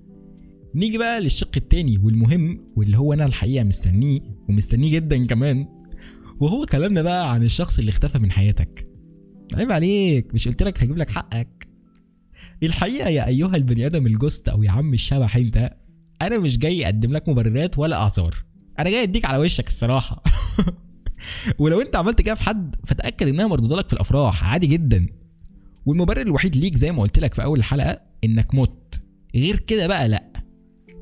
نيجي 0.76 0.98
بقى 0.98 1.22
للشق 1.22 1.52
التاني 1.58 1.98
والمهم 1.98 2.60
واللي 2.76 2.98
هو 2.98 3.14
أنا 3.14 3.26
الحقيقة 3.26 3.64
مستنيه 3.64 4.20
ومستنيه 4.50 4.92
جدا 4.92 5.26
كمان 5.26 5.68
وهو 6.40 6.66
كلامنا 6.66 7.02
بقى 7.02 7.34
عن 7.34 7.44
الشخص 7.44 7.80
اللي 7.80 7.90
اختفى 7.90 8.20
من 8.20 8.32
حياتك. 8.32 8.88
عيب 9.54 9.72
عليك 9.72 10.34
مش 10.34 10.48
قلت 10.48 10.64
لك 10.64 10.84
هجيب 10.84 10.98
لك 10.98 11.10
حقك. 11.10 11.68
الحقيقة 12.64 13.10
يا 13.10 13.28
أيها 13.28 13.56
البني 13.56 13.86
آدم 13.86 14.08
الجوست 14.08 14.50
أو 14.50 14.64
يا 14.64 14.72
عم 14.72 14.94
الشبح 14.94 15.36
أنت 15.36 15.74
أنا 16.22 16.38
مش 16.38 16.58
جاي 16.58 16.86
أقدم 16.86 17.12
لك 17.12 17.30
مبررات 17.30 17.80
ولا 17.80 17.98
أعذار. 17.98 18.36
أنا 18.80 18.90
جاي 18.90 19.04
أديك 19.04 19.26
على 19.26 19.38
وشك 19.38 19.68
الصراحة. 19.68 20.24
ولو 21.60 21.82
أنت 21.82 21.96
عملت 21.96 22.22
كده 22.22 22.36
في 22.36 22.44
حد 22.44 22.76
فتاكد 22.86 23.28
إنها 23.28 23.48
مردودة 23.48 23.76
لك 23.76 23.88
في 23.88 23.94
الأفراح 23.94 24.44
عادي 24.44 24.68
جدا. 24.68 25.08
والمبرر 25.86 26.22
الوحيد 26.22 26.56
ليك 26.56 26.78
زي 26.78 26.92
ما 26.92 27.02
قلت 27.02 27.20
لك 27.20 27.34
في 27.34 27.44
أول 27.44 27.60
الحلقة 27.60 28.02
إنك 28.24 28.56
مت. 28.56 29.02
غير 29.36 29.60
كده 29.60 29.88
بقى 29.88 30.10
لأ. 30.10 30.29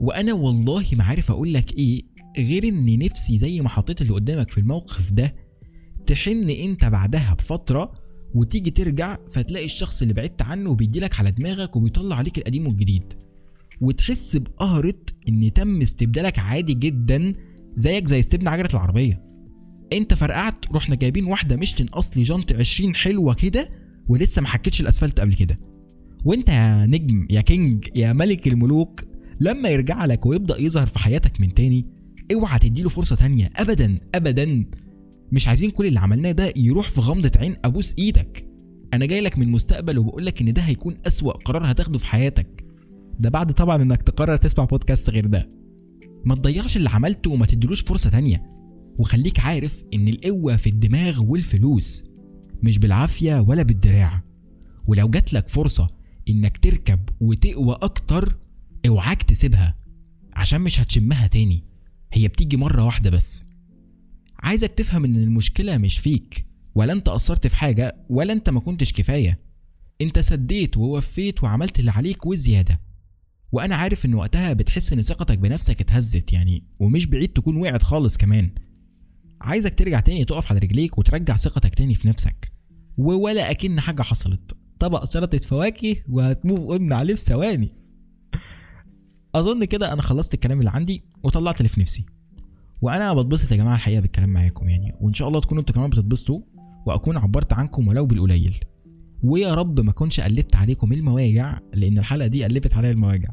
وأنا 0.01 0.34
والله 0.34 0.86
ما 0.94 1.04
عارف 1.04 1.32
أقول 1.32 1.54
لك 1.54 1.77
إيه 1.77 2.04
غير 2.38 2.68
ان 2.68 3.00
نفسي 3.00 3.38
زي 3.38 3.62
ما 3.62 3.70
حطيت 3.70 4.01
اللي 4.01 4.13
قدامك 4.13 4.51
في 4.51 4.58
الموقف 4.58 5.12
ده 5.12 5.36
تحن 6.08 6.50
أنت 6.50 6.86
بعدها 6.86 7.34
بفترة 7.34 7.94
وتيجي 8.36 8.72
ترجع 8.72 9.18
فتلاقي 9.32 9.66
الشخص 9.66 10.01
اللي 10.01 10.13
بعدت 10.13 10.42
عنه 10.42 10.75
بيديلك 10.75 11.20
على 11.20 11.32
دماغك 11.32 11.75
وبيطلع 11.75 12.16
عليك 12.16 12.38
القديم 12.38 12.68
والجديد. 12.68 13.13
وتحس 13.82 14.38
بقهرة 14.38 14.94
إن 15.30 15.54
تم 15.54 15.82
استبدالك 15.82 16.39
عادي 16.39 16.74
جدا 16.74 17.34
زيك 17.75 18.08
زي 18.08 18.20
استبدال 18.20 18.48
عجلة 18.48 18.70
العربية. 18.74 19.24
أنت 19.94 20.13
فرقعت 20.13 20.66
رحنا 20.72 20.96
جايبين 20.96 21.25
واحدة 21.25 21.56
ميشلين 21.56 21.89
أصلي 21.89 22.24
جنط 22.24 22.54
20 22.54 22.96
حلوة 22.96 23.34
كده 23.34 23.70
ولسه 24.08 24.42
ما 24.42 24.48
حكيتش 24.48 24.82
الأسفلت 24.82 25.20
قبل 25.20 25.36
كده. 25.36 25.60
وأنت 26.25 26.50
يا 26.50 26.86
نجم 26.86 27.27
يا 27.30 27.42
كينج 27.42 27.88
يا 27.96 28.13
ملك 28.13 28.48
الملوك 28.48 29.04
لما 29.39 29.70
يرجع 29.70 30.06
لك 30.06 30.25
ويبدأ 30.25 30.62
يظهر 30.62 30.88
في 30.88 31.00
حياتك 31.00 31.41
من 31.41 31.53
تاني 31.53 31.86
اوعى 32.34 32.60
تديله 32.60 32.89
فرصة 32.89 33.15
تانية 33.15 33.50
ابدا 33.56 34.00
ابدا. 34.15 34.65
مش 35.32 35.48
عايزين 35.48 35.72
كل 35.72 35.86
اللي 35.86 36.00
عملناه 36.00 36.32
ده 36.32 36.53
يروح 36.56 36.89
في 36.89 37.01
غمضة 37.01 37.32
عين 37.36 37.56
أبوس 37.65 37.96
إيدك. 38.00 38.48
أنا 38.94 39.06
جاي 39.06 39.22
لك 39.22 39.38
من 39.38 39.48
المستقبل 39.48 39.98
وبقول 39.98 40.25
لك 40.25 40.41
إن 40.41 40.53
ده 40.53 40.62
هيكون 40.62 40.98
أسوأ 41.08 41.32
قرار 41.32 41.72
هتاخده 41.72 41.98
في 42.00 42.06
حياتك. 42.06 42.65
ده 43.20 43.29
بعد 43.29 43.53
طبعا 43.53 43.82
إنك 43.82 44.01
تقرر 44.01 44.36
تسمع 44.38 44.65
بودكاست 44.65 45.10
غير 45.10 45.25
ده. 45.25 45.50
ما 46.25 46.36
تضيعش 46.36 46.77
اللي 46.77 46.89
عملته 46.89 47.32
وما 47.32 47.46
تديلوش 47.46 47.82
فرصة 47.82 48.10
تانية. 48.10 48.44
وخليك 48.98 49.39
عارف 49.39 49.84
إن 49.94 50.08
القوة 50.08 50.56
في 50.56 50.70
الدماغ 50.70 51.24
والفلوس 51.24 52.03
مش 52.63 52.77
بالعافية 52.77 53.39
ولا 53.39 53.63
بالدراع. 53.63 54.24
ولو 54.88 55.10
جات 55.10 55.34
لك 55.34 55.48
فرصة 55.48 55.88
إنك 56.29 56.58
تركب 56.58 57.00
وتقوى 57.22 57.77
أكتر 57.82 58.38
اوعاك 58.88 59.24
تسيبها 59.24 59.77
عشان 60.34 60.62
مش 60.62 60.79
هتشمها 60.79 61.27
تاني. 61.27 61.63
هي 62.13 62.27
بتيجي 62.27 62.58
مرة 62.58 62.84
واحدة 62.84 63.10
بس. 63.10 63.46
عايزك 64.39 64.74
تفهم 64.74 65.06
إن 65.06 65.15
المشكلة 65.15 65.77
مش 65.77 65.98
فيك 65.98 66.46
ولا 66.75 66.94
أنت 66.94 67.10
قصرت 67.10 67.48
في 67.48 67.56
حاجة 67.56 68.06
ولا 68.10 68.34
أنت 68.34 68.50
ما 68.50 68.60
كنتش 68.60 68.94
كفاية. 68.94 69.39
أنت 70.01 70.20
سديت 70.20 70.77
ووفيت 70.77 71.44
وعملت 71.44 71.79
اللي 71.79 71.91
عليك 71.91 72.25
وزيادة. 72.25 72.82
وأنا 73.51 73.75
عارف 73.75 74.06
إن 74.06 74.13
وقتها 74.13 74.53
بتحس 74.53 74.94
إن 74.94 75.01
ثقتك 75.01 75.38
بنفسك 75.38 75.82
اتهزت 75.82 76.34
يعني 76.34 76.63
ومش 76.79 77.06
بعيد 77.06 77.29
تكون 77.29 77.58
وقعت 77.58 77.84
خالص 77.84 78.17
كمان. 78.17 78.51
عايزك 79.41 79.75
ترجع 79.79 80.00
تاني 80.00 80.25
تقف 80.25 80.51
على 80.51 80.60
رجليك 80.60 80.98
وترجع 80.98 81.36
ثقتك 81.36 81.75
تاني 81.75 81.96
في 81.96 82.08
نفسك. 82.08 82.51
وولا 82.98 83.51
أكن 83.51 83.79
حاجة 83.79 84.01
حصلت. 84.01 84.58
طبق 84.79 85.03
سلطة 85.06 85.38
فواكه 85.38 85.96
وهتموف 86.10 86.60
اون 86.60 86.94
عليه 86.94 87.15
في 87.15 87.22
ثواني. 87.22 87.74
أظن 89.39 89.65
كده 89.65 89.94
أنا 89.94 90.01
خلصت 90.01 90.34
الكلام 90.34 90.60
اللي 90.60 90.70
عندي 90.70 91.03
وطلعت 91.24 91.58
اللي 91.58 91.70
في 91.70 91.82
نفسي. 91.82 92.06
وأنا 92.82 93.13
بتبسط 93.13 93.51
يا 93.51 93.58
جماعة 93.58 93.75
الحقيقة 93.75 94.00
بالكلام 94.01 94.29
معاكم 94.29 94.70
يعني 94.70 94.96
وإن 95.01 95.13
شاء 95.13 95.27
الله 95.27 95.39
تكونوا 95.39 95.62
أنتوا 95.62 95.75
كمان 95.75 95.89
بتتبسطوا 95.89 96.39
وأكون 96.86 97.17
عبرت 97.17 97.53
عنكم 97.53 97.88
ولو 97.88 98.06
بالقليل. 98.06 98.60
ويا 99.24 99.53
رب 99.53 99.79
ما 99.79 99.91
أكونش 99.91 100.20
قلبت 100.20 100.56
عليكم 100.56 100.94
المواجع 100.94 101.60
لأن 101.74 101.98
الحلقة 101.98 102.27
دي 102.27 102.44
قلبت 102.44 102.74
عليا 102.74 102.91
المواجع. 102.91 103.29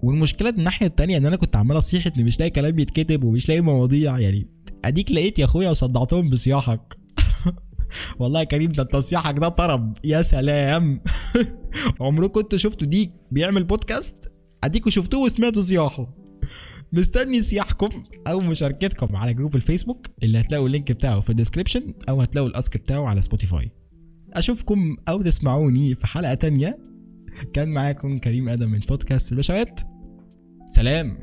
والمشكلة 0.00 0.48
الناحية 0.48 0.86
التانية 0.86 1.16
إن 1.16 1.26
أنا 1.26 1.36
كنت 1.36 1.56
عمال 1.56 1.78
أصيح 1.78 2.06
إن 2.06 2.24
مش 2.24 2.38
لاقي 2.40 2.50
كلام 2.50 2.78
يتكتب 2.78 3.24
ومش 3.24 3.48
لاقي 3.48 3.60
مواضيع 3.60 4.18
يعني 4.18 4.46
أديك 4.84 5.12
لقيت 5.12 5.38
يا 5.38 5.44
أخويا 5.44 5.70
وصدعتهم 5.70 6.30
بصياحك. 6.30 6.96
والله 8.20 8.40
يا 8.40 8.44
كريم 8.44 8.72
ده 8.72 8.82
أنت 8.82 8.96
صياحك 8.96 9.38
ده 9.38 9.48
طرب 9.48 9.98
يا 10.04 10.22
سلام. 10.22 11.00
عمركم 12.00 12.40
كنت 12.40 12.56
شفتوا 12.56 12.86
ديك 12.86 13.12
بيعمل 13.30 13.64
بودكاست 13.64 14.35
أديكوا 14.64 14.90
شفتوه 14.90 15.20
وسمعتوا 15.20 15.62
صياحه. 15.62 16.14
مستني 16.92 17.42
صياحكم 17.42 18.02
أو 18.26 18.40
مشاركتكم 18.40 19.16
على 19.16 19.34
group 19.34 19.56
الفيسبوك 19.56 20.06
اللي 20.22 20.40
هتلاقوا 20.40 20.66
ال 20.66 20.71
link 20.71 20.92
بتاعه 20.92 21.20
في 21.20 21.30
ال 21.30 21.35
description 21.35 21.94
أو 22.08 22.20
هتلاقوا 22.20 22.48
ال 22.48 22.55
ask 22.55 22.76
بتاعه 22.76 23.06
على 23.08 23.20
سبوتيفاي. 23.20 23.70
أشوفكم 24.32 24.96
أو 25.08 25.22
تسمعوني 25.22 25.94
في 25.94 26.06
حلقة 26.06 26.34
تانية. 26.34 26.78
كان 27.52 27.68
معاكم 27.68 28.18
كريم 28.18 28.48
آدم 28.48 28.68
من 28.68 28.78
بودكاست 28.78 29.32
البشوات 29.32 29.80
سلام. 30.68 31.18